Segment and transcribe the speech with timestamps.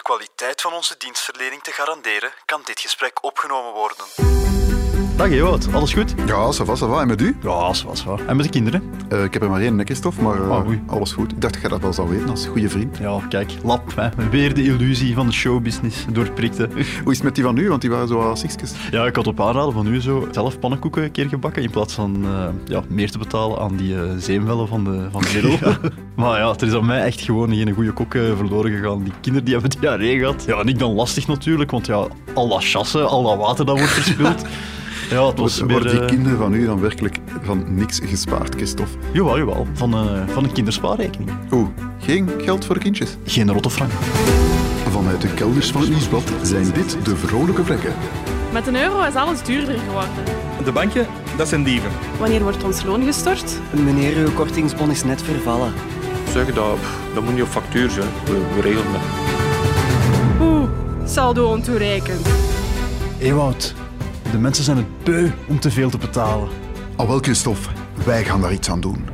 [0.00, 4.06] de kwaliteit van onze dienstverlening te garanderen, kan dit gesprek opgenomen worden.
[5.20, 6.14] Dag Ewout, alles goed?
[6.26, 7.00] Ja, ça va, ça va.
[7.00, 7.36] En met u?
[7.42, 8.18] Ja, zo was wel.
[8.26, 8.82] En met de kinderen?
[9.08, 11.32] Eh, ik heb er maar één, Christophe, maar eh, Ah, alles goed.
[11.32, 12.98] Ik dacht dat jij dat wel zou weten als goede vriend.
[12.98, 13.92] Ja, kijk, lap.
[13.96, 14.28] Hè.
[14.30, 16.68] Weer de illusie van de showbusiness doorprikte.
[17.04, 17.68] Hoe is het met die van u?
[17.68, 18.72] Want die waren zo ziekjes.
[18.90, 21.94] Ja, ik had op aanraden van u zo zelf pannenkoeken een keer gebakken in plaats
[21.94, 25.72] van eh, ja, meer te betalen aan die zeemwellen van de, van de middel.
[26.16, 29.02] maar ja, er is aan mij echt gewoon geen goede kok verloren gegaan.
[29.02, 30.44] Die kinderen die hebben diarree gehad.
[30.46, 33.78] Ja, en ik dan lastig natuurlijk, want ja, al dat chassen, al dat water dat
[33.78, 34.44] wordt verspild.
[35.10, 35.90] Ja, het was Worden weer...
[35.90, 38.98] die eh, kinderen van u dan werkelijk van niks gespaard, Christophe?
[39.12, 39.66] Jawel, jawel.
[39.72, 41.30] Van, eh, van een kinderspaarrekening.
[41.50, 41.68] Oeh,
[41.98, 43.16] geen geld voor de kindjes?
[43.24, 43.90] Geen rotte frank.
[44.90, 47.92] Vanuit de kelders van het nieuwsblad zijn dit de vrolijke vlekken.
[48.52, 50.10] Met een euro is alles duurder geworden.
[50.64, 51.06] De bankje,
[51.36, 51.90] dat zijn dieven.
[52.18, 53.58] Wanneer wordt ons loon gestort?
[53.84, 55.72] Meneer, uw kortingsbon is net vervallen.
[56.32, 56.78] Zeg, dat,
[57.14, 58.08] dat moet niet op factuur zijn.
[58.24, 59.02] We, we regelen dat.
[60.40, 60.68] Oeh,
[61.04, 62.28] saldo ontoereikend.
[63.18, 63.74] Ewout,
[64.30, 66.48] de mensen zijn het beu om te veel te betalen.
[66.96, 67.68] Al wel, Christophe,
[68.04, 69.04] wij gaan daar iets aan doen.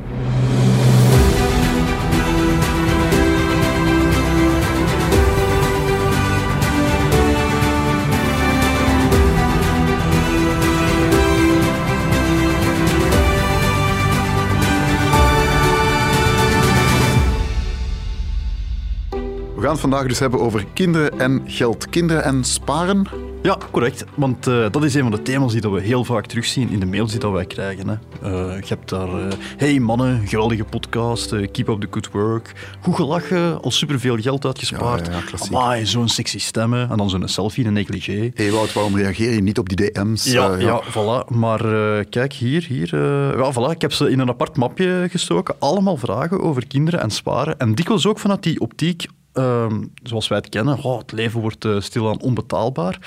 [19.55, 21.89] We gaan het vandaag dus hebben over kinderen en geld.
[21.89, 23.26] Kinderen en sparen.
[23.41, 24.05] Ja, correct.
[24.15, 26.79] Want eh, dat is een van de thema's die dat we heel vaak terugzien in
[26.79, 27.87] de mails die dat wij krijgen.
[27.87, 27.95] Hè.
[28.21, 29.07] Eh, je hebt daar...
[29.07, 32.53] eh, hey mannen, geweldige podcast, keep up the good work.
[32.81, 35.09] Goed gelachen, al superveel geld uitgespaard.
[35.49, 36.89] Ja, ja, zo'n sexy stemmen.
[36.89, 38.31] En dan zo'n selfie in een negligé.
[38.33, 40.31] Hé Wout, waarom reageer je niet op die DM's?
[40.31, 40.81] Ja, ja.
[40.83, 41.27] voilà.
[41.35, 41.61] Maar
[42.05, 42.95] kijk, hier, hier.
[43.37, 43.71] ja, voilà.
[43.71, 45.55] Ik heb ze in een apart mapje gestoken.
[45.59, 47.59] Allemaal vragen over kinderen en sparen.
[47.59, 49.05] En dikwijls ook vanuit die optiek,
[49.37, 50.83] ehm, zoals wij het kennen.
[50.83, 52.99] Oh, het leven wordt eh, stilaan onbetaalbaar.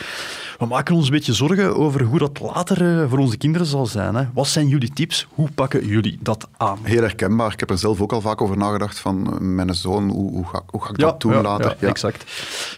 [0.59, 3.87] We maken ons een beetje zorgen over hoe dat later eh, voor onze kinderen zal
[3.87, 4.15] zijn.
[4.15, 4.25] Hè.
[4.35, 5.27] Wat zijn jullie tips?
[5.31, 6.79] Hoe pakken jullie dat aan?
[6.83, 7.53] Heel herkenbaar.
[7.53, 10.47] Ik heb er zelf ook al vaak over nagedacht van eh, mijn zoon, hoe, hoe,
[10.47, 11.77] ga, hoe ga ik dat doen ja, later?
[11.81, 12.25] ja, exact.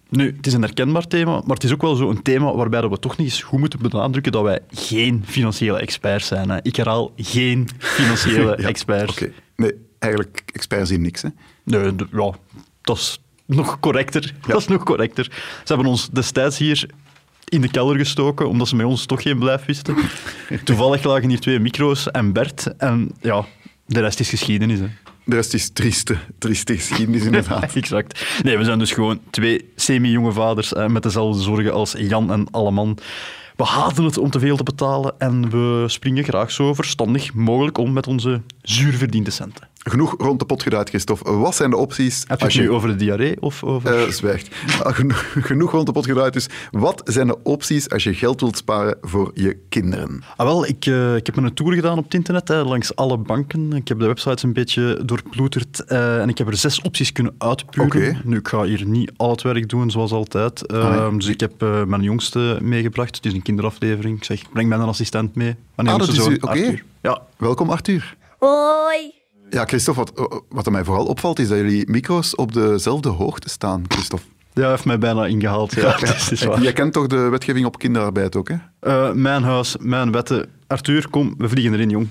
[0.08, 2.80] Nu, het is een herkenbaar thema, maar het is ook wel zo een thema waarbij
[2.80, 6.50] dat we toch niet eens goed moeten benadrukken dat wij geen financiële experts zijn.
[6.50, 6.58] Hè.
[6.62, 9.12] Ik herhaal, geen financiële experts.
[9.12, 9.32] Oké.
[9.56, 11.22] Nee, eigenlijk experts in niks.
[11.22, 11.28] Hè.
[11.64, 12.30] Nee, ja,
[12.80, 13.20] dat is
[13.54, 14.34] nog correcter.
[14.46, 15.24] Dat is nog correcter.
[15.64, 16.86] Ze hebben ons destijds hier
[17.48, 19.96] in de kelder gestoken, omdat ze met ons toch geen blijf wisten.
[20.64, 22.76] Toevallig lagen hier twee micro's en Bert.
[22.76, 23.44] En ja,
[23.86, 24.78] de rest is geschiedenis.
[24.78, 24.88] Hè.
[25.24, 27.74] De rest is trieste, trieste geschiedenis inderdaad.
[27.76, 28.40] exact.
[28.42, 32.46] Nee, we zijn dus gewoon twee semi-jonge vaders hè, met dezelfde zorgen als Jan en
[32.50, 32.98] Alleman.
[33.56, 37.78] We haten het om te veel te betalen en we springen graag zo verstandig mogelijk
[37.78, 39.69] om met onze zuurverdiende centen.
[39.84, 41.32] Genoeg rond de pot gedraaid, Christophe.
[41.32, 44.03] Wat zijn de opties Heb je als het nu over de diarree of over...
[44.03, 44.48] Eh, zwijgt.
[44.82, 46.32] Ah, Genoeg, genoeg rond de pot gedraaid.
[46.32, 50.22] Dus wat zijn de opties als je geld wilt sparen voor je kinderen?
[50.37, 53.19] Ah, wel, ik, eh, ik heb een tour gedaan op het internet, hè, langs alle
[53.19, 53.72] banken.
[53.72, 57.34] Ik heb de websites een beetje doorploeterd eh, en ik heb er zes opties kunnen
[57.38, 57.87] uitpuren.
[57.87, 58.20] Oké.
[58.25, 60.66] Nu, ik ga hier niet al het werk doen, zoals altijd.
[60.66, 61.16] Eh, Ah, nee.
[61.19, 63.16] Dus ik heb eh, mijn jongste meegebracht.
[63.16, 64.16] Het is een kinderaflevering.
[64.16, 65.56] Ik zeg, breng mijn assistent mee.
[65.76, 66.47] Mijn Ah, dat is oké.
[66.47, 66.84] Arthur.
[67.03, 68.16] Ja, Welkom, Arthur.
[68.38, 69.20] Hoi.
[69.52, 73.84] Ja, Christophe, wat, wat mij vooral opvalt, is dat jullie micro's op dezelfde hoogte staan,
[73.88, 74.26] Christophe.
[74.52, 75.74] die heeft mij bijna ingehaald.
[75.74, 76.46] Ja, is.
[76.60, 78.56] Jij kent toch de wetgeving op kinderarbeid ook, hè?
[78.80, 80.48] Eh, mijn huis, mijn wetten.
[80.66, 82.08] Arthur, kom, we vliegen erin, jong.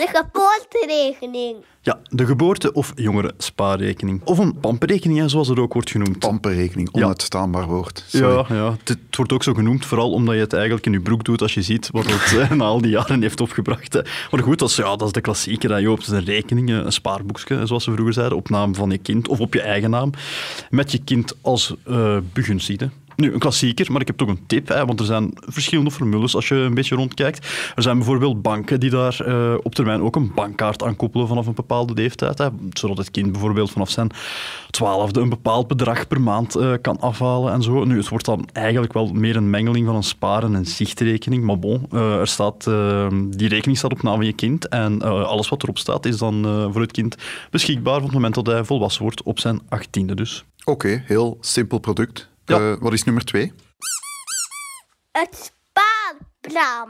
[0.00, 1.56] De geboorterekening.
[1.82, 4.20] Ja, de geboorte- of jongerenspaarrekening.
[4.24, 6.18] Of een pamperrekening, zoals het ook wordt genoemd.
[6.18, 7.00] Pamperrekening, Ja.
[7.02, 8.04] onuitstaanbaar woord.
[8.06, 8.28] Sorry.
[8.28, 8.70] Ja, ja.
[8.70, 11.42] Het, het wordt ook zo genoemd, vooral omdat je het eigenlijk in je broek doet
[11.42, 13.92] als je ziet wat het eh, na al die jaren heeft opgebracht.
[13.92, 14.00] hè.
[14.30, 15.70] Maar goed, dat is, ja, dat is de klassieker.
[15.70, 15.76] Hè.
[15.76, 19.28] Je opent een rekening, een spaarboekje, zoals ze vroeger zeiden, op naam van je kind
[19.28, 20.10] of op je eigen naam,
[20.70, 22.90] met je kind als eh begunstigde.
[23.20, 26.34] Nu, een klassieker, maar ik heb toch een tip, hè, want er zijn verschillende formules
[26.34, 27.46] als je een beetje rondkijkt.
[27.74, 31.46] Er zijn bijvoorbeeld banken die daar eh, op termijn ook een bankkaart aan koppelen vanaf
[31.46, 32.38] een bepaalde leeftijd.
[32.38, 34.10] Hè, zodat het kind bijvoorbeeld vanaf zijn
[34.70, 37.84] twaalfde een bepaald bedrag per maand eh, kan afhalen en zo.
[37.84, 41.44] Nu, het wordt dan eigenlijk wel meer een mengeling van een sparen- en zichtrekening.
[41.44, 42.64] Maar bon, eh, er staat,
[43.30, 46.68] die rekening staat op naam van je kind en alles wat erop staat is dan
[46.72, 47.16] voor het kind
[47.50, 50.44] beschikbaar van het moment dat hij volwassen wordt op zijn achttiende dus.
[50.64, 52.29] Oké, heel simpel product.
[52.50, 52.70] Ja.
[52.72, 53.52] Eh, wat is nummer twee?
[55.12, 55.52] Het
[56.42, 56.88] spaarplan.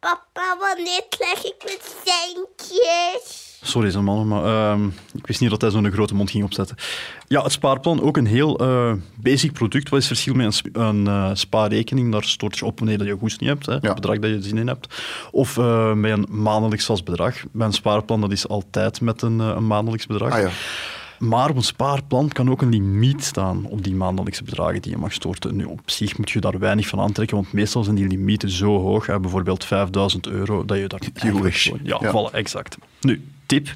[0.00, 3.44] Papa, wanneer krijg ik mijn centjes?
[3.62, 6.76] Sorry, zijn mannen, maar ehm, ik wist niet dat hij zo'n grote mond ging opzetten.
[7.26, 9.88] Ja, het spaarplan, ook een heel eh, basic product.
[9.88, 12.12] Wat is het verschil met een, sp- een eh, spaarrekening?
[12.12, 14.58] Daar stort je op wanneer je goest niet hebt, hè, het bedrag dat je zin
[14.58, 14.94] in hebt.
[15.30, 17.34] Of eh, met een maandelijks vast bedrag.
[17.52, 20.32] Bij een spaarplan, dat is altijd met een, een maandelijks bedrag.
[20.32, 20.50] Ah ja.
[21.18, 24.98] Maar op een spaarplan kan ook een limiet staan op die maandelijkse bedragen die je
[24.98, 25.56] mag storten.
[25.56, 28.78] Nu, op zich moet je daar weinig van aantrekken, want meestal zijn die limieten zo
[28.80, 31.42] hoog, hè, bijvoorbeeld 5000 euro, dat je daar gewoon-
[31.82, 32.10] Ja, Ja.
[32.30, 32.76] voilà, exact.
[33.00, 33.68] Nu, tip.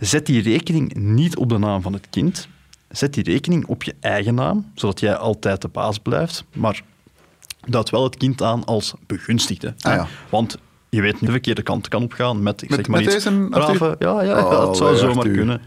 [0.00, 2.48] Zet die rekening niet op de naam van het kind.
[2.88, 6.44] Zet die rekening op je eigen naam, zodat jij altijd de baas blijft.
[6.52, 6.82] Maar
[7.66, 9.74] duid wel het kind aan als begunstigde.
[9.80, 10.06] Ah, ja.
[10.28, 10.58] Want
[10.90, 13.24] je weet niet de verkeerde kant kan opgaan met, ik Met- zeg maar met iets,
[13.24, 13.96] deze, brave...
[13.98, 15.34] Ja, ja, Oh, het zou wij, zomaar Arthur.
[15.34, 15.62] kunnen.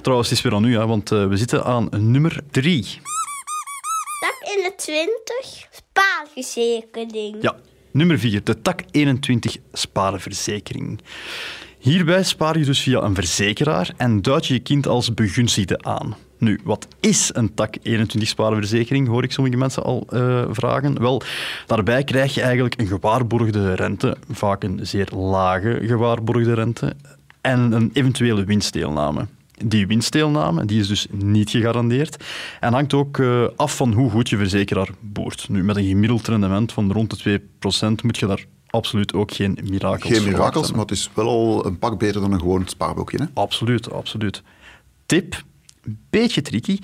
[0.00, 3.00] Trouwens, het is weer aan u, hè, want eh, we zitten aan nummer drie.
[4.20, 5.68] Tak 21.
[5.70, 7.36] Spaarverzekering.
[7.40, 7.56] Ja,
[7.90, 11.00] nummer 4, de tak 21 sparenverzekering.
[11.78, 16.16] Hierbij spaar je dus via een verzekeraar en duid je je kind als begunstigde aan.
[16.42, 21.00] Nu, wat is een tak 21 sparenverzekering, hoor ik sommige mensen al eh, vragen.
[21.00, 21.22] Wel,
[21.66, 26.94] daarbij krijg je eigenlijk een gewaarborgde rente, vaak een zeer lage gewaarborgde rente,
[27.40, 29.26] en een eventuele winstdeelname.
[29.64, 32.24] Die winstdeelname die is dus niet gegarandeerd
[32.60, 35.48] en hangt ook eh, af van hoe goed je verzekeraar boert.
[35.48, 37.44] Nu, met een gemiddeld rendement van rond de 2%
[38.02, 41.78] moet je daar absoluut ook geen mirakels Geen mirakels, maar het is wel al een
[41.78, 43.18] pak beter dan een gewoon spaarboekje.
[43.18, 43.24] Hè?
[43.34, 44.42] Absoluut, absoluut.
[45.06, 45.42] Tip,
[45.82, 46.78] een beetje tricky.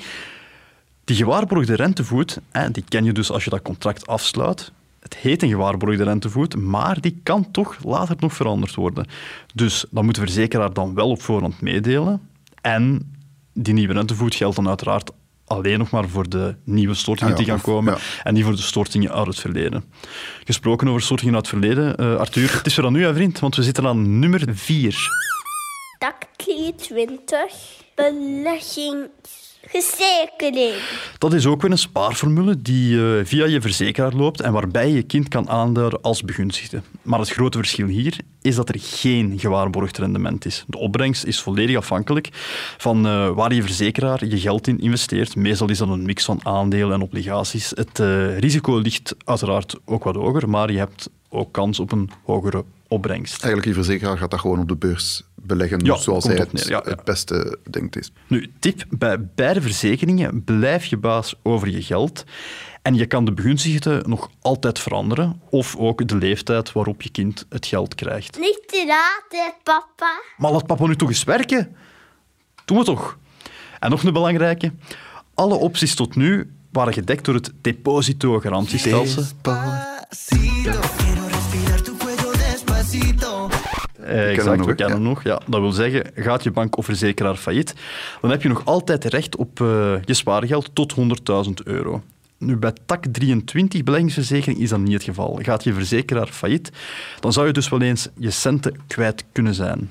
[1.05, 4.73] Die gewaarborgde rentevoet, hè, die ken je dus als je dat contract afsluit.
[5.01, 9.07] Het heet een gewaarborgde rentevoet, maar die kan toch later nog veranderd worden.
[9.55, 12.29] Dus dat moet de verzekeraar dan wel op voorhand meedelen.
[12.61, 13.13] En
[13.53, 15.11] die nieuwe rentevoet geldt dan uiteraard
[15.45, 18.01] alleen nog maar voor de nieuwe stortingen Ah ja, die gaan of- komen ja.
[18.23, 19.85] en niet voor de stortingen uit het verleden.
[20.45, 23.39] Gesproken over stortingen uit het verleden, eh, Arthur, het is weer aan u, hè, vriend,
[23.39, 24.97] want we zitten aan nummer vier.
[25.99, 27.43] Tak 23.
[27.99, 30.75] Beleggingsverzekering.
[31.19, 34.95] Dat is ook weer een spaarformule die eh, via je verzekeraar loopt en waarbij je
[34.95, 36.83] je kind kan aanduiden als begunstigde.
[37.03, 40.65] Maar het grote verschil hier is dat er geen gewaarborgd rendement is.
[40.67, 42.29] De opbrengst is volledig afhankelijk
[42.77, 45.37] van eh, waar je verzekeraar je geld in investeert.
[45.37, 47.73] Meestal is dat een mix van aandelen en obligaties.
[47.75, 52.11] Het eh, risico ligt uiteraard ook wat hoger, maar je hebt ook kans op een
[52.25, 53.43] hogere opbrengst.
[53.43, 56.69] Eigenlijk, je verzekeraar gaat dat gewoon op de beurs beleggen Ja, zoals hij het, neer,
[56.71, 56.91] ja, ja.
[56.91, 58.13] het beste denkt is.
[58.27, 62.25] Nu, tip, bij beide verzekeringen blijf je baas over je geld
[62.83, 67.47] en je kan de begunstigde nog altijd veranderen of ook de leeftijd waarop je kind
[67.49, 68.39] het geld krijgt.
[68.39, 70.23] Niet te laat, hè, papa.
[70.37, 71.77] Maar laat papa nu toch eens werken.
[72.65, 73.19] Doe het toch.
[73.81, 74.73] En nog een belangrijke.
[75.35, 79.25] Alle opties tot nu waren gedekt door het depositogarantiestelsel.
[84.09, 85.23] Eh, exact, nog, we kennen hem nog.
[85.23, 87.75] Ja, dat wil zeggen, gaat je bank of verzekeraar failliet,
[88.21, 90.95] dan heb je nog altijd recht op eh, je spaargeld tot
[91.47, 92.03] 100.000 euro.
[92.39, 95.39] Nu, bij tak 23 beleggingsverzekering is dat niet het geval.
[95.43, 96.71] Gaat je verzekeraar failliet,
[97.21, 99.91] dan zou je dus wel eens je centen kwijt kunnen zijn.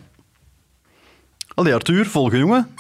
[1.54, 2.76] Allee, Arthur, volgen jongen.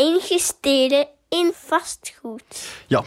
[0.00, 2.82] Investeren in vastgoed.
[2.86, 3.04] Ja,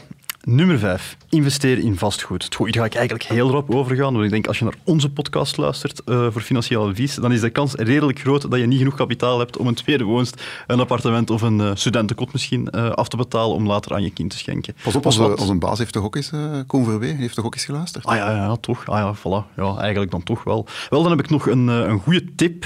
[0.50, 1.18] nummer 5.
[1.30, 2.56] Investeren in vastgoed.
[2.56, 4.14] Goed, hier ga ik eigenlijk heel rap overgaan.
[4.14, 7.40] Want ik denk, als je naar onze podcast luistert eh, voor financieel advies, dan is
[7.42, 10.80] de kans redelijk groot dat je niet genoeg kapitaal hebt om een tweede woonst, een
[10.80, 14.30] appartement of een eh, studentenkot misschien eh, af te betalen om later aan je kind
[14.32, 14.76] te schenken.
[14.84, 17.46] Pas op, onze, wat- onze baas heeft toch ook eens, eh Koen Verwee, heeft toch
[17.46, 18.06] ook eens geluisterd?
[18.06, 18.88] Ah ja, ja, toch.
[18.90, 19.56] Ah ja, voilà.
[19.56, 20.68] Ja, eigenlijk dan toch wel.
[20.90, 22.66] Wel, dan heb ik nog een, een goede tip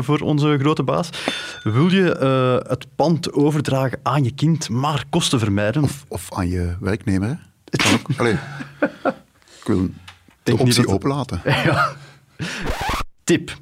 [0.00, 1.08] voor onze grote baas.
[1.62, 2.02] Wil je
[2.68, 5.82] het pand overdragen aan je kind, maar kosten vermijden?
[5.82, 7.34] Of, of aan je werknemer, hè?
[7.70, 8.08] Het kan ook.
[8.20, 8.32] Allee,
[9.60, 9.88] ik wil
[10.42, 11.40] de optie dat- openlaten.
[13.24, 13.56] Tip.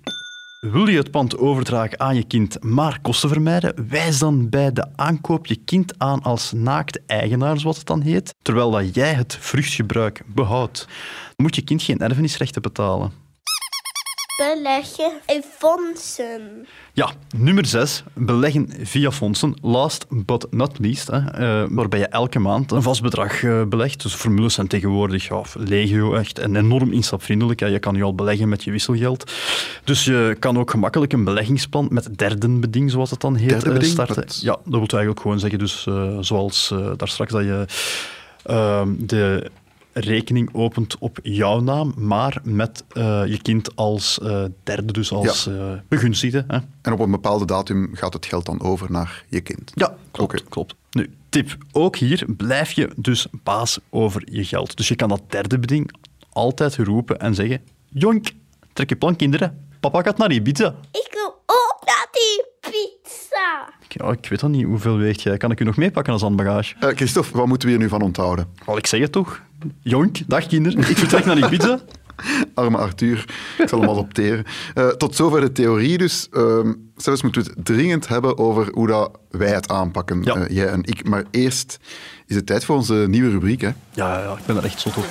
[0.60, 3.88] Wil je het pand overdragen aan je kind, maar kosten vermijden?
[3.88, 8.34] Wijs dan bij de aankoop je kind aan als naakt eigenaar, zoals het dan heet,
[8.42, 10.78] terwijl dat jij het vruchtgebruik behoudt.
[11.26, 13.12] Dan moet je kind geen erfenisrechten betalen.
[14.36, 16.66] Beleggen in fondsen.
[16.92, 18.02] Ja, nummer 6.
[18.12, 19.54] Beleggen via fondsen.
[19.62, 21.06] Last but not least.
[21.06, 24.02] Hè, eh, waarbij je elke maand een vast bedrag eh, belegt.
[24.02, 27.60] Dus formules zijn tegenwoordig ja, legio echt en enorm instapvriendelijk.
[27.60, 27.66] hè.
[27.66, 29.32] Je kan nu al beleggen met je wisselgeld.
[29.84, 33.92] Dus je kan ook gemakkelijk een beleggingsplan met derdenbeding, zoals het dan heet, eh, beding?
[33.92, 34.24] starten.
[34.28, 37.64] Ja, dat wil eigenlijk gewoon zeggen, dus, eh, zoals eh, daar straks dat je
[38.42, 39.50] ehm, de
[39.98, 45.46] rekening opent op jouw naam, maar met eh, je kind als eh, derde, dus als
[45.46, 46.44] eh begunstigde.
[46.48, 46.58] Hè.
[46.82, 49.72] En op een bepaalde datum gaat het geld dan over naar je kind.
[49.74, 50.32] Ja, klopt.
[50.34, 50.48] Oké.
[50.48, 50.74] klopt.
[50.90, 51.56] Nu, tip.
[51.72, 54.76] Ook hier blijf je dus baas over je geld.
[54.76, 55.92] Dus je kan dat derde beding
[56.32, 57.60] altijd roepen en zeggen...
[57.88, 58.26] Jonk,
[58.72, 59.68] trek je plan, kinderen.
[59.80, 60.74] Papa gaat naar Ibiza.
[60.90, 62.44] Ik wil ook naar die
[63.98, 64.64] Ja, ik weet dat niet.
[64.64, 65.36] Hoeveel weegt jij?
[65.36, 66.74] Kan ik u nog meepakken als handbagage?
[66.80, 68.46] Eh, Christophe, wat moeten we hier nu van onthouden?
[68.66, 69.40] Wel, ik zeg het toch.
[69.80, 70.78] Jonk, dag kinderen.
[70.78, 71.80] Ik vertrek naar Ibiza.
[72.54, 73.24] Arme Arthur,
[73.58, 74.44] ik zal hem adopteren.
[74.74, 76.28] Eh, tot zover de theorie dus.
[76.32, 80.34] Ehm zelfs moeten we het dringend hebben over hoe dat wij het aanpakken, Ja.
[80.34, 81.08] eh, jij en ik.
[81.08, 81.78] Maar eerst
[82.26, 83.60] is het tijd voor onze nieuwe rubriek.
[83.60, 83.70] Hè?
[83.92, 85.04] Ja, ja, ik ben er echt zot op.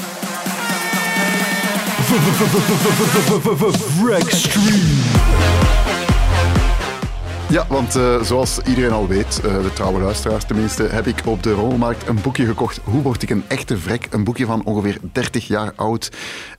[7.56, 11.44] Ja, want eh, zoals iedereen al weet, eh, de trouwe luisteraars tenminste, heb ik op
[11.44, 12.80] de rommelmarkt een boekje gekocht.
[12.84, 14.08] Hoe word ik een echte vrek?
[14.10, 16.12] Een boekje van ongeveer 30 jaar oud,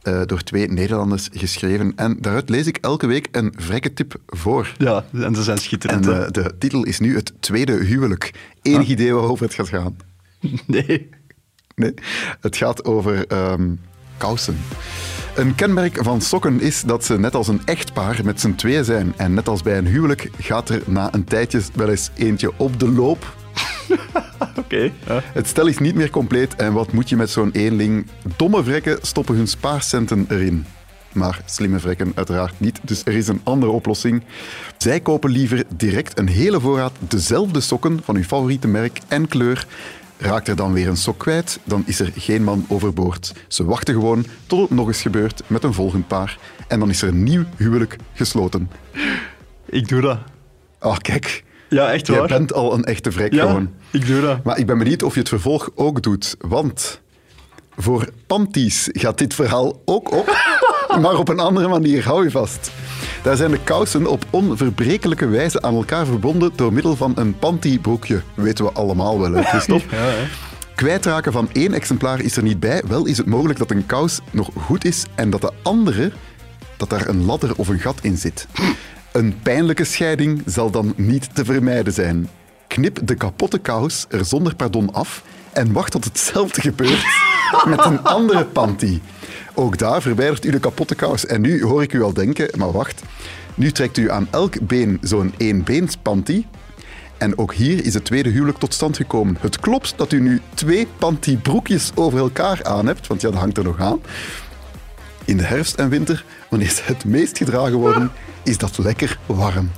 [0.02, 1.92] eh, door twee Nederlanders geschreven.
[1.96, 4.74] En daaruit lees ik elke week een vrekke tip voor.
[4.78, 6.06] Ja, en ze zijn schitterend.
[6.06, 8.34] En de titel is nu Het Tweede Huwelijk.
[8.62, 9.96] Enig idee waarover het gaat gaan?
[10.66, 11.10] Nee.
[11.74, 11.94] Nee,
[12.40, 13.74] het gaat over ehm,
[14.16, 14.58] kousen.
[15.36, 19.14] Een kenmerk van sokken is dat ze net als een echtpaar met z'n tweeën zijn.
[19.16, 22.80] En net als bij een huwelijk gaat er na een tijdje wel eens eentje op
[22.80, 23.36] de loop.
[24.58, 24.90] Oké.
[25.06, 25.22] ja.
[25.32, 28.06] Het stel is niet meer compleet en wat moet je met zo'n eenling?
[28.36, 30.66] Domme vrekken stoppen hun spaarcenten erin.
[31.12, 34.22] Maar slimme vrekken uiteraard niet, dus er is een andere oplossing.
[34.76, 39.66] Zij kopen liever direct een hele voorraad dezelfde sokken van hun favoriete merk en kleur.
[40.18, 43.32] Raakt er dan weer een sok kwijt, dan is er geen man overboord.
[43.48, 46.38] Ze wachten gewoon tot het nog eens gebeurt met een volgend paar.
[46.68, 48.70] En dan is er een nieuw huwelijk gesloten.
[49.66, 50.18] Ik doe dat.
[50.78, 51.44] Ah, kijk.
[51.68, 52.26] Ja, echt waar.
[52.26, 53.70] bent al een echte vrek ja, gewoon.
[53.90, 54.44] ik doe dat.
[54.44, 56.36] Maar ik ben benieuwd of je het vervolg ook doet.
[56.38, 57.00] Want
[57.76, 60.26] voor panties gaat dit verhaal ook op,
[61.02, 62.04] maar op een andere manier.
[62.04, 62.70] Hou je vast.
[63.22, 68.22] Daar zijn de kousen op onverbrekelijke wijze aan elkaar verbonden door middel van een pantybroekje.
[68.34, 69.96] Weten we allemaal wel, hè, Christophe?
[69.96, 70.24] Ja, hè.
[70.74, 72.82] Kwijtraken van één exemplaar is er niet bij.
[72.86, 76.12] Wel is het mogelijk dat een kous nog goed is en dat de andere,
[76.76, 78.46] dat daar een ladder of een gat in zit.
[79.12, 82.28] Een pijnlijke scheiding zal dan niet te vermijden zijn.
[82.66, 87.04] Knip de kapotte kous er zonder pardon af en wacht tot hetzelfde gebeurt
[87.68, 89.00] met een andere panty.
[89.58, 91.26] Ook daar verwijdert u de kapotte kous.
[91.26, 93.02] En nu hoor ik u al denken, maar wacht.
[93.54, 96.44] Nu trekt u aan elk been zo'n éénbeenspanty
[97.18, 99.36] en ook hier is het tweede huwelijk tot stand gekomen.
[99.40, 103.56] Het klopt dat u nu twee pantybroekjes over elkaar aan hebt, want ja, dat hangt
[103.58, 104.00] er nog aan.
[105.24, 108.10] In de herfst en winter, wanneer ze het meest gedragen worden,
[108.42, 109.70] is dat lekker warm.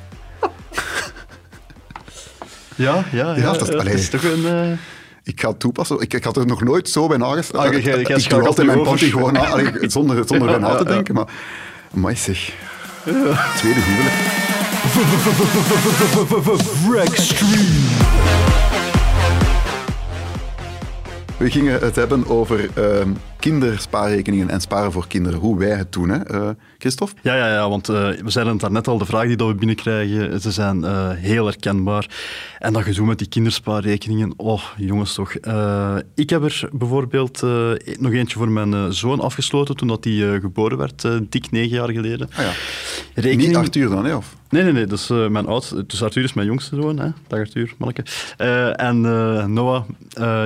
[2.75, 3.37] Ja, ja, ja.
[3.37, 4.47] Ja, dat is- eh, is toch een...
[4.47, 4.79] eh,
[5.29, 6.01] Ik ga het toepassen.
[6.01, 7.61] Ik, ik had er nog nooit zo bij nagestaan.
[7.61, 8.91] Ah, ik doe altijd mijn over.
[8.91, 10.95] panty gewoon aan, allee, zonder, zonder Ja, na te ja, ja.
[10.95, 11.15] denken.
[11.15, 11.27] Maar,
[11.91, 12.53] maar zeg,
[13.57, 14.15] tweede huwelijk.
[21.37, 25.39] We gingen het hebben over ehm, kinderspaarrekeningen en sparen voor kinderen.
[25.39, 27.15] Hoe wij het doen, hè, eh, Christophe?
[27.23, 29.55] Ja, ja, ja, want eh, we zeiden het daarnet al, de vragen die dat we
[29.55, 32.11] binnenkrijgen, ze zijn eh, heel herkenbaar.
[32.59, 35.33] En dat gedoe met die kinderspaarrekeningen, oh jongens toch.
[36.15, 37.43] Ik heb er bijvoorbeeld
[37.99, 42.29] nog eentje voor mijn zoon afgesloten toen dat hij geboren werd, dik negen jaar geleden.
[42.33, 42.53] Ah, ja.
[43.15, 43.49] Rekening...
[43.49, 44.17] Niet Arthur dan, hè?
[44.17, 44.37] Of?
[44.51, 45.87] Nee, nee, nee, dat is mijn oudste.
[45.87, 46.99] Dus Arthur is mijn jongste zoon.
[46.99, 47.09] Hè?
[47.27, 48.03] Dag Arthur, manneke.
[48.77, 49.01] En
[49.53, 49.85] Noah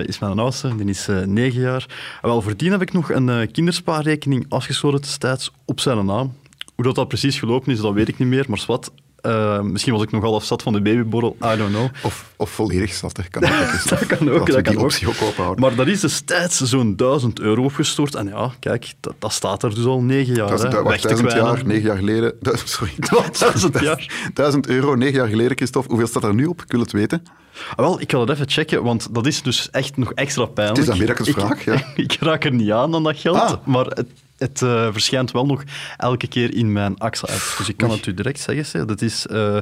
[0.06, 1.86] is mijn oudste, die is negen jaar.
[2.22, 6.34] En wel, voordien heb ik nog een eh, kinderspaarrekening afgesloten destijds op zijn naam.
[6.74, 8.90] Hoe dat, dat precies gelopen is, dat weet ik niet meer, maar zwart.
[9.22, 11.88] Eh, misschien was ik nog half zat van de babyborrel, I don't know.
[12.02, 13.22] Of, of volledig zat, hè.
[13.30, 13.50] Kan ook.
[13.88, 14.82] Dat kan ook, dat kan ook.
[14.82, 15.64] optie ook openhouden.
[15.64, 18.14] Maar dat is destijds zo'n duizend euro opgestort.
[18.14, 20.46] En ja, kijk, dat, dat staat er dus al negen jaar.
[20.46, 22.34] Duizend, hè, wacht, duizend jaar, negen jaar geleden.
[22.40, 22.92] Du- sorry.
[23.10, 24.30] Wat, duizend jaar?
[24.34, 25.88] Duizend euro, negen jaar geleden, Christophe.
[25.88, 26.62] Hoeveel staat er nu op?
[26.62, 27.22] Ik wil het weten.
[27.70, 30.78] Ah, Wel, ik ga dat even checken, want dat is dus echt nog extra pijnlijk.
[30.78, 31.92] Het is een middagvraag, ja.
[31.94, 33.52] Ik, raak er niet aan aan dat geld, Ah.
[33.64, 34.06] maar het,
[34.42, 35.62] het eh, verschijnt wel nog
[35.96, 37.54] elke keer in mijn AXA-app.
[37.58, 37.98] Dus ik kan Oei.
[37.98, 38.66] het u direct zeggen.
[38.66, 38.84] zeg.
[38.84, 39.58] Dat is, eh,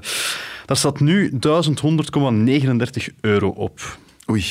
[0.66, 3.98] daar staat nu 1100,39 euro op.
[4.30, 4.44] Oei,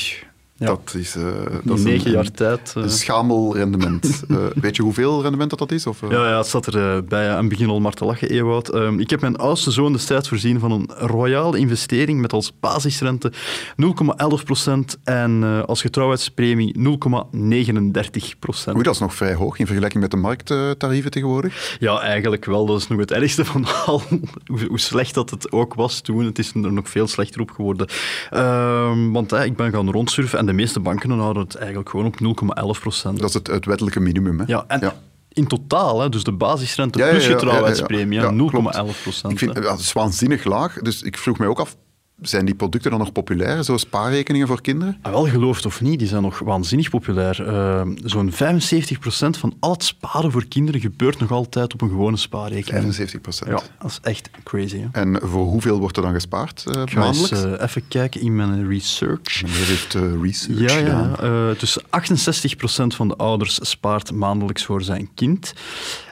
[0.60, 0.66] Ja.
[0.66, 2.72] dat is, eh, In dat is negen een, jaar tijd.
[2.76, 2.82] eh.
[2.82, 4.08] een schamel rendement.
[4.28, 5.86] Eh, weet je hoeveel rendement dat, dat is?
[5.86, 6.10] Of, eh?
[6.10, 7.28] Ja, ja, het staat er bij.
[7.30, 8.68] En begin al maar te lachen, Ewout.
[8.68, 13.32] Ehm, ik heb mijn oudste zoon destijds voorzien van een royale investering met als basisrente
[13.76, 18.74] 0,11% en eh, als getrouwheidspremie 0,39%.
[18.74, 21.76] Oei, dat is nog vrij hoog in vergelijking met de markttarieven tegenwoordig.
[21.80, 22.66] Ja, eigenlijk wel.
[22.66, 24.02] Dat is nog het ergste van al.
[24.46, 26.24] Hoe, hoe slecht dat het ook was toen.
[26.24, 27.86] Het is er nog veel slechter op geworden.
[28.30, 32.20] Ehm, want ik ben gaan rondsurfen en de meeste banken houden het eigenlijk gewoon op
[32.20, 33.12] 0,11%.
[33.14, 34.38] Dat is het, het wettelijke minimum.
[34.38, 34.44] Hè?
[34.46, 34.92] Ja, en
[35.28, 38.48] in totaal, hè, dus de basisrente Ja, ja, plus ja, ja, getrouwheidspremie, ja, ja.
[38.52, 40.74] Ja, 0,11% Ik vind ja, dat is waanzinnig laag.
[40.74, 41.76] Dus ik vroeg mij ook af,
[42.22, 43.62] zijn die producten dan nog populair?
[43.64, 44.98] Zo spaarrekeningen voor kinderen?
[45.02, 47.46] Ah, wel, geloof het of niet, die zijn nog waanzinnig populair.
[47.46, 52.16] Eh, Zo'n 75% van al het sparen voor kinderen gebeurt nog altijd op een gewone
[52.16, 52.66] spaarrekening.
[52.68, 53.50] 75 procent.
[53.50, 54.78] Ja, dat is echt crazy.
[54.78, 54.86] Hè?
[55.00, 59.42] En voor hoeveel wordt er dan gespaard Ik eens eh, even kijken in mijn research.
[59.42, 61.54] Meneer heeft research Ja, ja.
[61.54, 65.52] tussen 68% van de ouders spaart maandelijks voor zijn kind.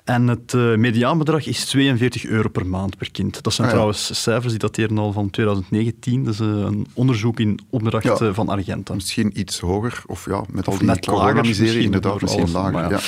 [0.09, 3.43] En het eh, mediaanbedrag is 42 euro per maand per kind.
[3.43, 3.79] Dat zijn Ah, ja.
[3.79, 6.25] trouwens cijfers die dateren al van 2019.
[6.25, 8.33] Dat is eh, een onderzoek in opdracht Ja.
[8.35, 8.95] van Argenta.
[8.95, 12.91] Misschien iets hoger, of ja, met al die net lager coronamiserie misschien, inderdaad, misschien lager.
[12.91, 12.99] Ja.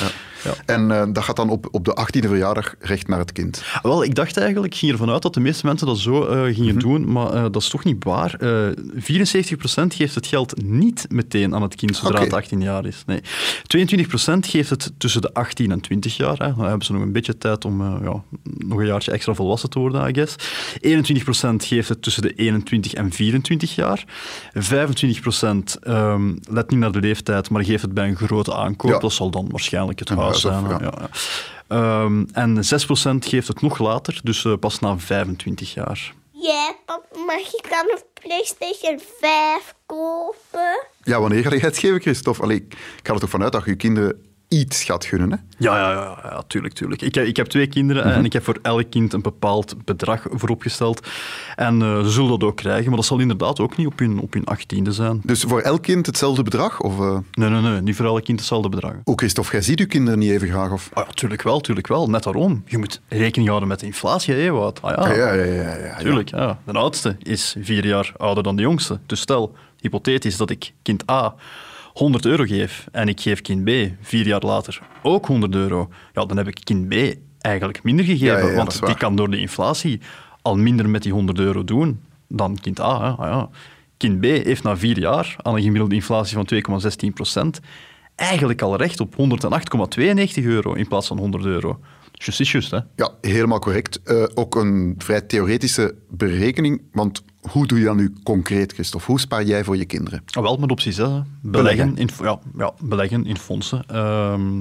[0.44, 0.52] Ja.
[0.66, 3.62] En eh, dat gaat dan op, op de 18e verjaardag recht naar het kind.
[3.82, 6.54] Wel, ik dacht eigenlijk, ik ging ervan uit dat de meeste mensen dat zo eh,
[6.54, 6.78] gingen Mhm.
[6.78, 8.34] doen, maar eh, dat is toch niet waar.
[8.34, 8.48] Eh
[8.94, 13.02] 74% geeft het geld niet meteen aan het kind zodra het 18 jaar is.
[13.06, 13.20] Nee.
[13.66, 16.36] 22% geeft het tussen de 18 en 20 jaar.
[16.38, 16.54] Hè.
[16.54, 19.78] Dan hebben ze nog een beetje tijd om ja, nog een jaartje extra volwassen te
[19.78, 20.34] worden, I guess.
[20.80, 24.04] 21% geeft het tussen de 21 en 24 jaar.
[24.54, 28.90] 25% ehm, let niet naar de leeftijd, maar geeft het bij een grote aankoop.
[28.90, 28.98] Ja.
[28.98, 30.62] Dat zal dan waarschijnlijk het Een of- ja.
[30.68, 31.08] Ja, ja.
[31.68, 36.12] Ehm, en 6% geeft het nog later, dus eh, pas na 25 jaar.
[36.32, 40.86] Ja, papa, mag ik dan een PlayStation 5 kopen?
[41.02, 42.42] Ja, wanneer ga je het geven, Christophe?
[42.42, 45.36] Allee, ik ga er toch vanuit dat je je kinderen iets gaat gunnen, hè?
[45.58, 47.02] Ja, ja, ja, ja tuurlijk, tuurlijk.
[47.02, 48.14] Ik, heb- ik heb twee kinderen Mhm.
[48.16, 51.06] en ik heb voor elk kind een bepaald bedrag vooropgesteld.
[51.56, 54.18] En eh, ze zullen dat ook krijgen, maar dat zal inderdaad ook niet op hun,
[54.18, 55.20] op hun achttiende zijn.
[55.24, 56.80] Dus voor elk kind hetzelfde bedrag?
[56.80, 58.94] Of, eh Nee, nee, nee, niet voor elk kind hetzelfde bedrag.
[59.04, 60.70] Oh, Christophe, jij ziet je kinderen niet even graag?
[60.70, 60.90] Of...
[60.92, 62.08] Ah, ja, tuurlijk wel, tuurlijk wel.
[62.10, 62.62] Net daarom.
[62.66, 64.82] Je moet rekening houden met de inflatie, hè, wat?
[64.82, 65.14] Ah, ja.
[65.14, 65.62] Ja, ja, ja.
[65.62, 65.96] ja, ja.
[65.96, 66.58] Tuurlijk, ja.
[66.66, 68.98] De oudste is vier jaar ouder dan de jongste.
[69.06, 71.34] Dus stel, hypothetisch, dat ik kind A
[72.00, 76.24] 100 euro geef en ik geef kind B vier jaar later ook 100 euro, ja,
[76.24, 76.94] dan heb ik kind B
[77.38, 80.00] eigenlijk minder gegeven, Ja, ja, want die kan door de inflatie
[80.42, 83.00] al minder met die 100 euro doen dan kind A.
[83.00, 83.08] Hè.
[83.08, 83.48] Ah, ja.
[83.96, 86.48] Kind B heeft na vier jaar aan een gemiddelde inflatie van
[87.08, 87.60] 2,16 procent
[88.14, 91.80] eigenlijk al recht op 108,92 euro in plaats van 100 euro.
[92.12, 92.78] Just is just, hè.
[92.96, 94.02] Ja, helemaal correct.
[94.02, 99.06] Eh, ook een vrij theoretische berekening, want hoe doe je dat nu concreet, Christophe?
[99.06, 100.22] Hoe spaar jij voor je kinderen?
[100.30, 101.04] Ah, Wel met opties, hè.
[101.04, 101.96] Beleggen, Beleggen.
[101.96, 104.60] in, ja, ja, beleggen in fondsen, ehm,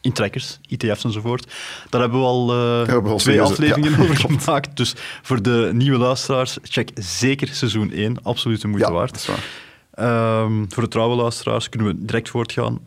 [0.00, 1.52] in trekkers, ETF's enzovoort.
[1.88, 4.76] Daar hebben we al eh, hebben we al twee serieus, afleveringen ja, over gemaakt.
[4.76, 8.22] Dus voor de nieuwe luisteraars, check zeker seizoen 1.
[8.22, 9.10] Absoluut de moeite waard.
[9.10, 9.44] dat is waar.
[9.90, 12.78] Ehm, voor de trouwe luisteraars kunnen we direct voortgaan.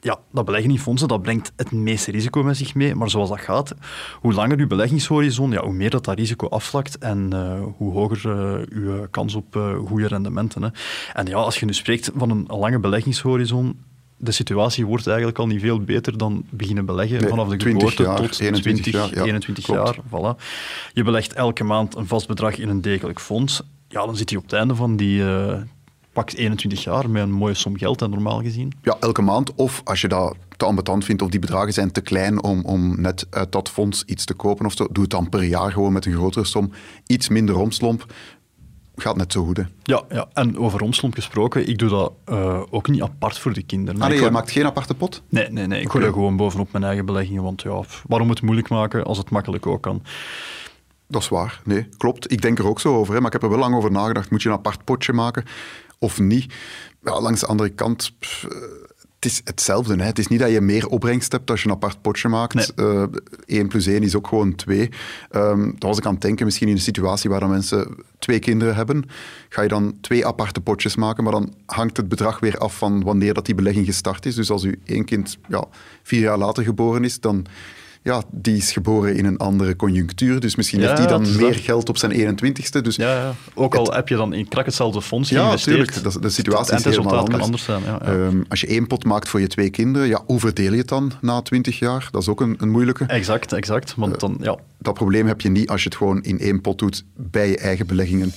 [0.00, 2.94] Ja, dat beleggen in fondsen dat brengt het meeste risico met zich mee.
[2.94, 3.74] Maar zoals dat gaat,
[4.20, 8.30] hoe langer uw beleggingshorizon, ja, hoe meer dat, dat risico afvlakt en eh, hoe hoger
[8.30, 10.62] eh, uw kans op eh, goede rendementen.
[10.62, 10.68] Hè.
[11.12, 13.78] En ja, als je nu spreekt van een, lange beleggingshorizon,
[14.16, 17.80] de situatie wordt eigenlijk al niet veel beter dan beginnen beleggen Nee, vanaf de 20
[17.80, 19.80] geboorte jaar, tot 21 20, jaar, ja, 21 klopt.
[19.84, 20.04] jaar.
[20.04, 20.42] Voilà.
[20.92, 23.62] Je belegt elke maand een vast bedrag in een degelijk fonds.
[23.88, 25.22] Ja, dan zit je op het einde van die
[26.18, 28.72] pak 21 jaar met een mooie som geld, en normaal gezien.
[28.82, 29.54] Ja, elke maand.
[29.54, 33.00] Of als je dat te ambetant vindt of die bedragen zijn te klein om, om
[33.00, 35.92] net uit dat fonds iets te kopen of zo, doe het dan per jaar gewoon
[35.92, 36.70] met een grotere som.
[37.06, 38.12] Iets minder romslomp.
[38.96, 39.62] Gaat net zo goed, hè?
[39.82, 43.62] Ja, ja, en over omslomp gesproken, ik doe dat eh, ook niet apart voor de
[43.62, 44.00] kinderen.
[44.02, 45.22] Ah, nee, gooi- maakt geen aparte pot?
[45.28, 45.80] Nee, nee, nee.
[45.80, 49.18] Ik gooi dat gewoon bovenop mijn eigen beleggingen, want ja, waarom het moeilijk maken als
[49.18, 50.02] het makkelijk ook kan?
[51.08, 51.60] Dat is waar.
[51.64, 52.32] Nee, klopt.
[52.32, 53.14] Ik denk er ook zo over.
[53.14, 53.18] Hè.
[53.20, 54.30] Maar ik heb er wel lang over nagedacht.
[54.30, 55.44] Moet je een apart potje maken
[55.98, 56.54] of niet?
[57.02, 58.56] Ja, langs de andere kant, pff, eh,
[59.20, 59.96] het is hetzelfde.
[59.96, 60.04] Hè.
[60.04, 62.74] Het is niet dat je meer opbrengst hebt als je een apart potje maakt.
[62.74, 63.02] Eh
[63.46, 64.88] 1 plus 1 is ook gewoon 2.
[65.30, 68.38] Ehm daar was ik aan het denken, misschien in een situatie waar dan mensen twee
[68.38, 69.04] kinderen hebben,
[69.48, 73.02] ga je dan twee aparte potjes maken, maar dan hangt het bedrag weer af van
[73.02, 74.34] wanneer dat die belegging gestart is.
[74.34, 75.64] Dus als u één kind ja,
[76.02, 77.46] vier jaar later geboren is, dan
[78.08, 80.40] ja, die is geboren in een andere conjunctuur.
[80.40, 81.56] Dus misschien Ja, heeft die dan meer dat.
[81.56, 82.80] geld op zijn 21ste.
[82.82, 83.34] Dus Ja, ja.
[83.54, 85.76] Ook al heb je dan in krak hetzelfde fonds ja, geïnvesteerd.
[85.78, 86.02] natuurlijk.
[86.04, 87.34] Dat is- De situatie het is helemaal anders.
[87.36, 87.82] kan anders zijn.
[87.82, 88.26] Ja, ja.
[88.26, 90.88] Ehm, als je één pot maakt voor je twee kinderen, ja, hoe verdeel je het
[90.88, 92.08] dan na 20 jaar?
[92.10, 93.04] Dat is ook een, een moeilijke.
[93.04, 93.94] Exact, exact.
[93.96, 96.78] Want dan, ja, Dat probleem heb je niet als je het gewoon in één pot
[96.78, 98.32] doet bij je eigen beleggingen.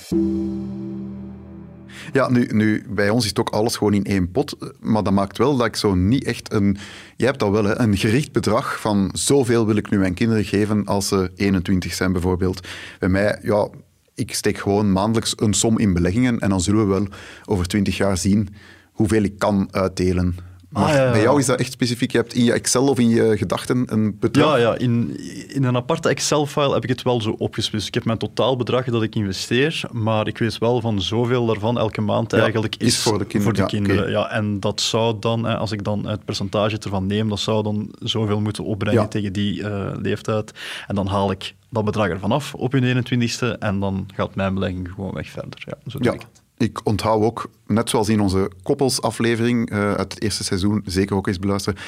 [2.12, 4.56] Ja, nu, nu, bij ons is het ook alles gewoon in één pot.
[4.80, 6.76] Maar dat maakt wel dat ik zo niet echt een...
[7.16, 10.44] Jij hebt dat wel, hè, een gericht bedrag van zoveel wil ik nu mijn kinderen
[10.44, 12.68] geven als ze 21 zijn bijvoorbeeld.
[12.98, 13.68] Bij mij, ja,
[14.14, 17.06] ik steek gewoon maandelijks een som in beleggingen en dan zullen we wel
[17.44, 18.48] over 20 jaar zien
[18.92, 20.36] hoeveel ik kan uitdelen.
[20.72, 22.12] Maar Ah, ja, bij jou is dat echt specifiek.
[22.12, 24.46] Je hebt in je Excel of in je gedachten een bedrag.
[24.46, 25.16] Ja, ja in,
[25.48, 27.88] in een aparte Excel-file heb ik het wel zo opgesplitst.
[27.88, 32.00] Ik heb mijn totaalbedrag dat ik investeer, maar ik weet wel van zoveel daarvan elke
[32.00, 34.00] maand Ja, eigenlijk is voor de kinderen, ja, kinderen.
[34.02, 34.10] oké.
[34.10, 37.90] Ja, en dat zou dan, als ik dan het percentage ervan neem, dat zou dan
[37.98, 40.52] zoveel moeten opbrengen tegen die eh, leeftijd.
[40.86, 44.54] En dan haal ik dat bedrag ervan af op hun 21ste en dan gaat mijn
[44.54, 45.62] belegging gewoon weg verder.
[45.66, 46.41] Ja, zo doe Ja, ik het.
[46.62, 51.26] Ik onthoud ook, net zoals in onze koppelsaflevering eh, uit het eerste seizoen, zeker ook
[51.26, 51.78] eens beluisteren,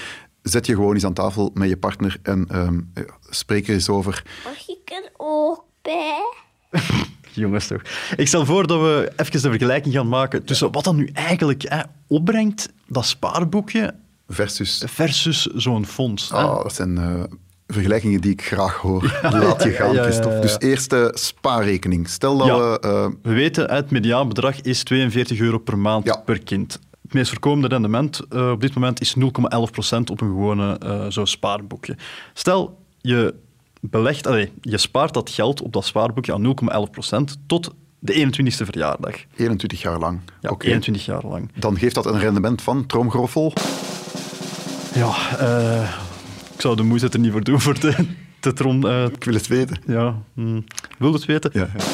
[0.43, 3.89] zet je gewoon eens aan tafel met je partner en ehm, ja, spreek er eens
[3.89, 4.23] over.
[4.45, 6.23] Mag ik er ook bij?
[7.33, 7.83] Jongens toch.
[8.17, 11.63] Ik stel voor dat we even de vergelijking gaan maken tussen wat dan nu eigenlijk
[11.69, 13.95] hè, opbrengt, dat spaarboekje,
[14.29, 16.29] Versus, versus zo'n fonds.
[16.29, 16.37] hè.
[16.37, 17.23] ah, dat zijn eh,
[17.75, 19.19] vergelijkingen die ik graag hoor.
[19.23, 20.03] Laat je gaan, Ja.
[20.41, 22.09] Dus eerste spaarrekening.
[22.09, 22.79] Stel dat we...
[22.89, 26.79] eh, We weten, het mediaanbedrag is 42 euro per maand per kind.
[27.03, 29.25] Het meest voorkomende rendement eh, op dit moment is 0,11%
[30.11, 31.97] op een gewone eh, zo'n spaarboekje.
[32.35, 33.35] Stel, je
[33.81, 36.55] belegt, allee, je spaart dat geld op dat spaarboekje aan
[37.33, 39.15] 0,11% tot de 21ste verjaardag.
[39.37, 40.21] 21 jaar lang.
[40.41, 40.67] Ja, Oké.
[40.67, 41.51] 21 jaar lang.
[41.55, 43.53] Dan geeft dat een rendement van, tromgroffel,
[44.95, 46.04] Ja, ik
[46.65, 47.95] zou de moeite er niet voor doen voor de,
[48.41, 48.87] de trom.
[48.87, 49.77] eh, ik wil het weten.
[49.87, 50.61] ja, hm.
[50.99, 51.51] wil het weten?
[51.53, 51.85] Ja, ja.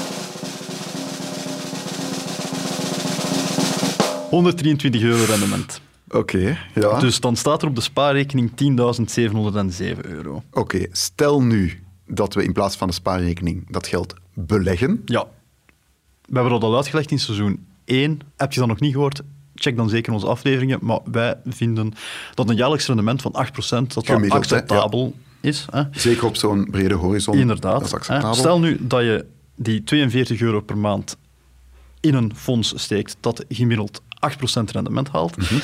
[4.31, 5.81] 123 euro rendement.
[6.09, 6.99] Oké, ja.
[6.99, 10.43] Dus dan staat er op de spaarrekening 10.707 euro.
[10.53, 15.03] Oké, stel nu dat we in plaats van de spaarrekening dat geld beleggen.
[15.05, 15.27] Ja.
[16.25, 18.21] We hebben dat al uitgelegd in seizoen 1.
[18.37, 19.23] Heb je dat nog niet gehoord?
[19.55, 20.79] Check dan zeker onze afleveringen.
[20.83, 21.93] Maar wij vinden
[22.35, 23.37] dat een jaarlijks rendement van 8%
[23.69, 24.39] dat dat Gemiddeld, hè?
[24.39, 25.67] acceptabel is.
[25.71, 25.83] Hè?
[25.91, 27.39] Zeker op zo'n brede horizon.
[27.39, 27.79] Inderdaad.
[27.79, 28.35] Dat is acceptabel.
[28.35, 31.17] Stel nu dat je die 42 euro per maand
[32.01, 34.03] in een fonds steekt dat gemiddeld
[34.61, 35.37] 8% rendement haalt.
[35.37, 35.55] Mhm.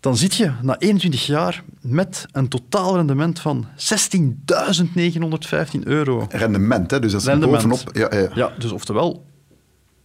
[0.00, 6.26] Dan zit je na 21 jaar met een totaal rendement van 16.915 euro.
[6.28, 7.00] Rendement, hè?
[7.00, 7.68] dus dat is Rendement.
[7.68, 7.96] bovenop.
[7.96, 8.28] Ja, ja.
[8.34, 9.24] Ja, dus oftewel,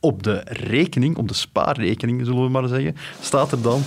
[0.02, 3.84] op de rekening, op de spaarrekening zullen we maar zeggen, staat er dan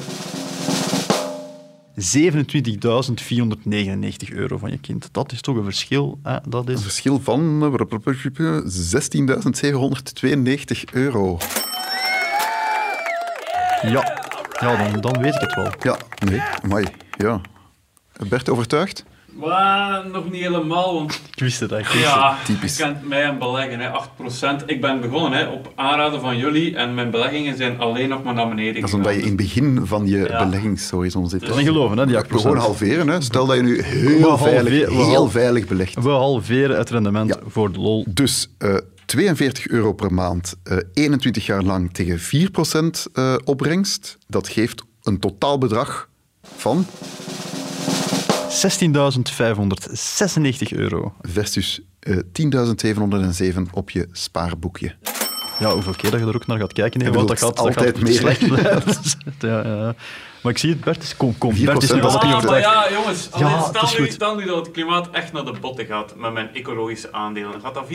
[1.94, 2.00] 27.499
[4.32, 5.08] euro van je kind.
[5.12, 6.18] Dat is toch een verschil.
[6.22, 6.36] Hè?
[6.48, 6.82] Dat Een is...
[6.82, 7.72] verschil van eh,
[10.82, 11.38] 16.792 euro.
[13.82, 14.22] Ja,
[14.60, 15.72] ja dan, dan weet ik het wel.
[15.80, 15.96] Ja,
[16.30, 16.84] nee, amai.
[17.16, 17.40] Ja.
[18.28, 19.04] Bert, overtuigd?
[19.34, 22.04] Maar nog niet helemaal, want Ik wist het eigenlijk.
[22.06, 22.76] ja, typisch.
[22.76, 24.62] je kent mij en beleggen, hè, 8%.
[24.66, 28.34] Ik ben begonnen hè, op aanraden van jullie en mijn beleggingen zijn alleen nog maar
[28.34, 30.44] naar beneden Dat is omdat je in het begin van je Ja.
[30.44, 31.40] beleggingshorizon zit.
[31.40, 32.40] Dat is niet geloven, hè, die 8%.
[32.40, 33.08] Gewoon halveren.
[33.08, 33.20] Hè.
[33.20, 35.94] Stel dat je nu We heel veilig, heel veilig belegt.
[36.02, 37.40] We halveren het rendement Ja.
[37.46, 38.04] voor de lol.
[38.08, 38.74] Dus eh,
[39.06, 44.18] 42 euro per maand, eh, 21 jaar lang tegen 4% eh, opbrengst.
[44.26, 46.08] Dat geeft een totaalbedrag
[46.56, 46.86] van
[48.62, 51.12] 16.596 euro.
[51.20, 52.22] versus eh 10.707
[53.72, 54.94] op je spaarboekje.
[55.58, 57.56] Ja, hoeveel keer dat je er ook naar gaat kijken, nee, want dat gaat, het
[57.56, 58.40] dat gaat altijd meer, slecht.
[59.40, 59.94] ja, ja.
[60.42, 61.02] Maar ik zie het, Bert.
[61.02, 61.54] Is, kom, kom.
[61.56, 62.48] 4% Bert is nu maar overtuigd.
[62.64, 64.12] ja, jongens, Ja, is stel, nu, goed.
[64.12, 67.60] stel nu dat het klimaat echt naar de botten gaat met mijn ecologische aandelen.
[67.60, 67.92] Gaat dat 4%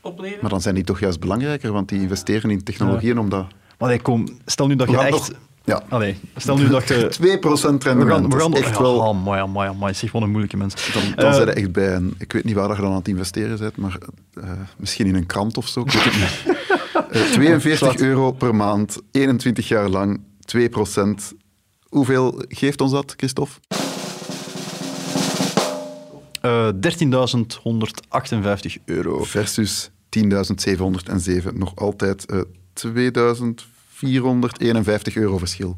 [0.00, 0.38] opleveren?
[0.40, 3.46] Maar dan zijn die toch juist belangrijker, want die investeren in technologieën om dat...
[3.78, 5.10] Maar nee, kom, stel nu dat je echt...
[5.10, 5.30] nog-
[5.70, 5.82] ja.
[5.88, 7.08] Allee, stel nu dat je...
[7.78, 9.08] 2% rendement, we echt wel, wel...
[9.08, 10.92] Amai, amai, amai, zeg, wat een moeilijke mens.
[10.92, 12.14] Dan, dan uh, zijn echt bij een...
[12.18, 13.98] Ik weet niet waar je dan aan het investeren bent, maar
[14.34, 16.58] eh, misschien in een krant of zo, ik weet het niet.
[17.10, 20.20] Eh, 42 euro per maand, 21 jaar lang,
[20.56, 20.60] 2%.
[21.88, 23.60] Hoeveel geeft ons dat, Christophe?
[26.40, 26.44] 13.158
[28.84, 29.24] euro.
[29.24, 31.52] Versus 10.707.
[31.52, 32.40] Nog altijd uh,
[32.72, 33.66] 2000.
[34.00, 35.76] 451 euro verschil.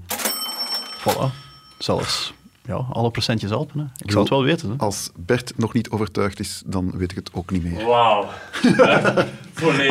[0.99, 1.31] Voilà.
[1.79, 2.35] Zelfs
[2.67, 3.81] ja, alle procentjes helpen.
[3.81, 4.71] Ik, zal zou het wel weten.
[4.71, 4.77] Hè.
[4.77, 7.85] Als Bert nog niet overtuigd is, dan weet ik het ook niet meer.
[7.87, 8.23] Wauw.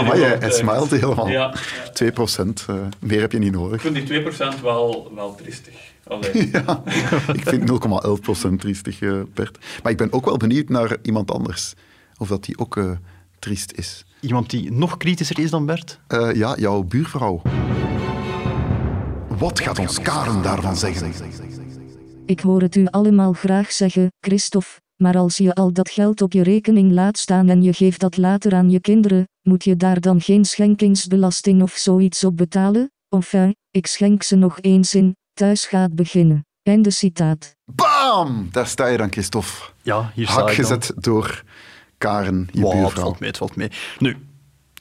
[0.05, 1.27] maar hij smilt helemaal.
[1.27, 1.55] Ja.
[1.55, 1.59] 2%,
[2.67, 3.83] eh, meer heb je niet nodig.
[3.83, 5.73] Ik vind die 2% wel, wel triestig.
[6.51, 6.83] ja,
[7.33, 7.71] ik vind
[8.49, 9.57] 0,11% triestig, eh, Bert.
[9.83, 11.73] Maar ik ben ook wel benieuwd naar iemand anders.
[12.17, 12.91] Of dat die ook eh,
[13.39, 14.05] triest is.
[14.19, 15.99] Iemand die nog kritischer is dan Bert?
[16.33, 17.41] ja, jouw buurvrouw.
[19.41, 21.11] Wat gaat ons Karen daarvan zeggen?
[22.25, 26.33] Ik hoor het u allemaal graag zeggen, Christophe, maar als je al dat geld op
[26.33, 29.99] je rekening laat staan en je geeft dat later aan je kinderen, moet je daar
[29.99, 32.91] dan geen schenkingsbelasting of zoiets op betalen?
[33.09, 36.45] Enfin, ik schenk ze nog eens in, thuis gaat beginnen.
[36.63, 37.55] Einde citaat.
[37.71, 38.47] Bam!
[38.51, 39.71] Daar sta je dan, Christophe.
[39.81, 40.65] Ja, hier sta Hak ik dan.
[40.65, 41.43] gezet door
[41.97, 43.03] Karen, je Wow, het buurvrouw.
[43.03, 43.71] valt mee, het valt mee.
[43.99, 44.17] Nu,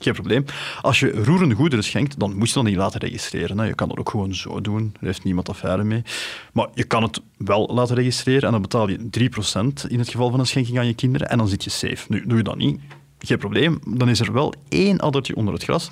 [0.03, 0.45] Geen probleem.
[0.81, 3.59] Als je roerende goederen schenkt, dan moet je dat niet laten registreren.
[3.59, 3.65] Hè.
[3.65, 4.95] Je kan dat ook gewoon zo doen.
[5.01, 6.03] Er heeft niemand affaire mee.
[6.53, 10.31] Maar je kan het wel laten registreren en dan betaal je 3% in het geval
[10.31, 12.05] van een schenking aan je kinderen en dan zit je safe.
[12.09, 12.81] Nu, doe je dat niet,
[13.19, 13.79] geen probleem.
[13.87, 15.91] Dan is er wel één addertje onder het gras.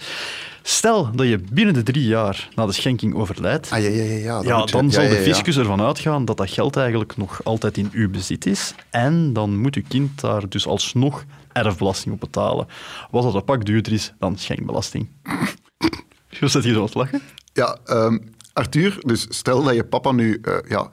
[0.62, 4.16] Stel dat je binnen de drie jaar na de schenking overlijdt, Ah, ja, ja, ja.
[4.42, 7.44] ja, dan je- ja, zal ja, de fiscus ervan uitgaan dat dat geld eigenlijk nog
[7.44, 8.74] altijd in uw bezit is.
[8.90, 12.66] En dan moet uw kind daar dus alsnog erfbelasting op betalen.
[13.10, 15.08] Wat dat een pak duurder is dan schenkbelasting.
[16.28, 17.22] Je zit hier zo aan het lachen?
[17.52, 18.18] Ja, ehm,
[18.52, 20.88] Arthur, dus stel dat je papa nu eh, ja,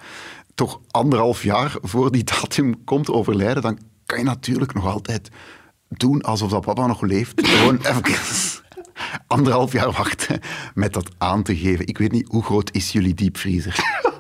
[0.56, 5.30] toch anderhalf jaar voor die datum komt overlijden, dan kan je natuurlijk nog altijd
[5.88, 7.48] doen alsof dat papa nog leeft.
[7.48, 8.04] Gewoon even
[9.28, 10.40] anderhalf jaar wachten
[10.74, 11.88] met dat aan te geven.
[11.88, 13.76] Ik weet niet, hoe groot is jullie diepvriezer?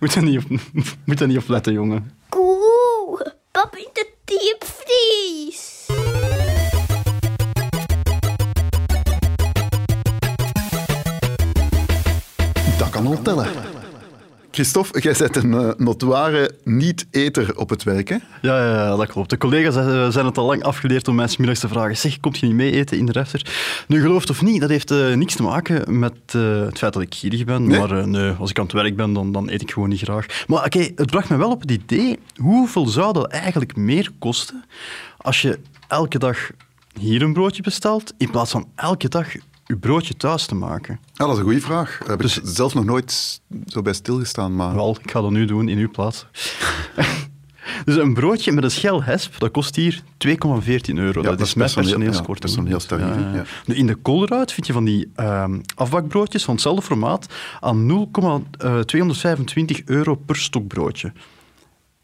[0.00, 0.60] Moet er niet op,
[1.06, 2.10] moet er niet op letten, jongen.
[2.28, 5.86] Koe, pap in de diepvries.
[12.78, 13.69] Dat kan al tellen.
[14.50, 18.16] Christophe, jij bent een eh, notoire niet-eter op het werk, hè?
[18.42, 19.30] Ja, ja, ja, dat klopt.
[19.30, 22.20] De collega's eh, zijn het al lang afgeleerd om mij 's middags te vragen zeg,
[22.20, 23.46] komt je niet mee eten in de refter?
[23.88, 27.14] Nu, gelooft of niet, dat heeft eh, niks te maken met het feit dat ik
[27.14, 27.66] gierig ben.
[27.66, 27.78] Nee?
[27.78, 30.26] Maar nee, als ik aan het werk ben, dan, dan eet ik gewoon niet graag.
[30.46, 34.64] Maar oké, het bracht me wel op het idee, hoeveel zou dat eigenlijk meer kosten
[35.16, 35.58] als je
[35.88, 36.50] elke dag
[36.98, 39.26] hier een broodje bestelt, in plaats van elke dag
[39.70, 40.98] je broodje thuis te maken?
[41.12, 41.98] Ja, dat is een goede vraag.
[41.98, 44.74] Daar heb Dus- ik zelf nog nooit zo bij stilgestaan, maar...
[44.74, 46.26] Wel, ik ga dat nu doen in uw plaats.
[47.84, 50.02] dus een broodje met een schel hesp, dat kost hier 2,14
[50.94, 51.22] euro.
[51.22, 52.38] dat, dat is mijn personeel- ja, personeelskorting.
[52.54, 53.44] personeelstarief, hè, ja.
[53.64, 57.26] Nu, in de koolruit vind je van die ehm, afbakbroodjes van hetzelfde formaat
[57.60, 61.12] aan 0,225 euro per stuk broodje.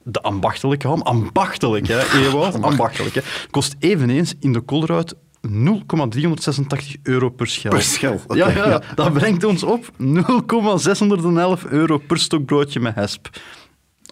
[0.02, 7.30] De ambachtelijke ham, ambachtelijk hè, Ewout, ambachtelijk hè, kost eveneens in de koolruit 0,386 euro
[7.30, 7.70] per schel.
[7.70, 8.82] Per schel, oké, ja, ja, ja.
[8.94, 13.28] dat brengt ons op 0,611 euro per stuk broodje met hesp.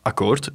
[0.03, 0.51] Akkoord.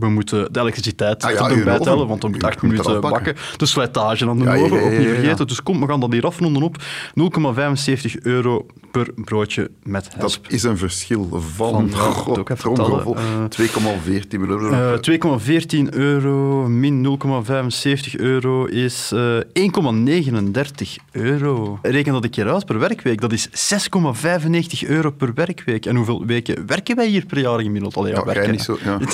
[0.00, 1.84] We moeten de elektriciteit Ah ja, er nog uw bij oven.
[1.86, 3.36] tellen, want dan moet Je 8 moet eraf minuten bakken.
[3.56, 5.46] De slijtage aan de Ja, oven, ook niet vergeten.
[5.46, 6.76] Dus kom, we gaan dat hier afronden op
[7.14, 10.46] 0,75 euro per broodje met Dat hesp.
[10.48, 14.72] is een verschil van, Van, ik even tromgeroffel, tellen, 2,14 miljoen.
[14.72, 21.78] Eh, 2,14 euro min 0,75 euro is eh 1,39 euro.
[21.82, 23.20] Reken dat een keer uit per werkweek.
[23.20, 25.86] Dat is 6,95 euro per werkweek.
[25.86, 27.96] En hoeveel weken werken wij hier per jaar gemiddeld?
[27.96, 28.98] Allee, ja, werken, niet zo- ja.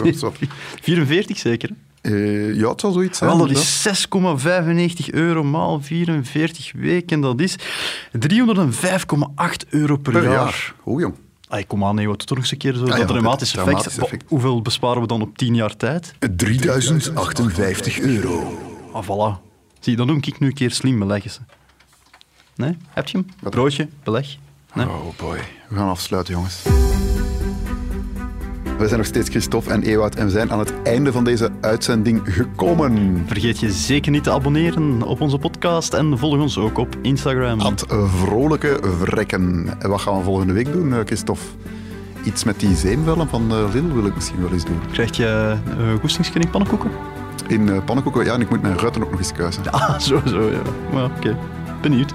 [0.80, 1.70] 44 zeker?
[2.00, 3.30] Eh, ja, het zal zoiets zijn.
[3.30, 7.20] Wel, dat is 6,95 euro maal 44 weken.
[7.20, 7.56] Dat is
[8.12, 10.32] 305,8 euro per, per jaar.
[10.32, 10.74] jaar.
[10.80, 11.14] Hoe jong?
[11.48, 13.60] Ay, kom aan, nee, wat toch eens een keer zo, Ah, ja, dat dat dramatische
[13.60, 14.24] effect.
[14.26, 16.14] Hoeveel besparen we dan op 10 jaar tijd?
[16.36, 18.58] 3058 euro.
[18.92, 19.40] Ah, voilà.
[19.80, 21.46] Zie, dan doe ik nu een keer slim beleggen.
[22.56, 22.76] Nee?
[22.88, 23.50] Heb je hem?
[23.50, 24.36] Broodje, beleg.
[24.74, 24.86] Nee?
[24.86, 25.38] Oh boy.
[25.68, 26.62] We gaan afsluiten, jongens.
[28.78, 31.50] We zijn nog steeds Christophe en Ewout en we zijn aan het einde van deze
[31.60, 33.24] uitzending gekomen.
[33.26, 37.60] Vergeet je zeker niet te abonneren op onze podcast en volg ons ook op Instagram.
[37.60, 39.66] Ad vrolijke vrekken.
[39.78, 41.42] En wat gaan we volgende week doen, eh, Christophe?
[42.24, 44.80] Iets met die zeemwellen van eh, Lil wil ik misschien wel eens doen.
[44.92, 46.90] Krijg je uh, goestingskunning pannenkoeken?
[47.48, 49.72] In pannenkoeken, ja, en ik moet mijn ruiten ook nog eens kuisen.
[49.72, 51.04] Ah, zo, zo, ja.
[51.04, 51.36] Oké.
[51.80, 52.12] Benieuwd.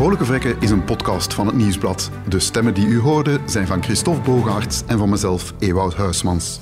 [0.00, 2.10] Vrolijke Vrekken is een podcast van het Nieuwsblad.
[2.28, 6.58] De stemmen die u hoorde zijn van Christophe Bogaerts en van mezelf, Ewout Huismans.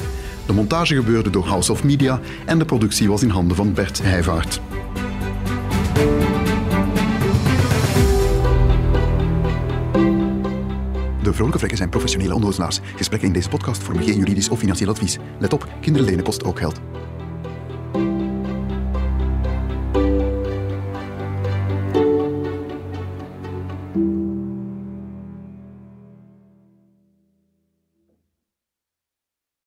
[0.46, 4.03] De montage gebeurde door House of Media en de productie was in handen van Bert
[4.03, 4.61] Heijvaart.
[11.22, 12.81] De Vrolijke Vrekken zijn professionele onnozelaars.
[12.96, 15.18] Gesprekken in deze podcast vormen geen juridisch of financieel advies.
[15.38, 16.81] Let op, kinderen lenen kost ook geld.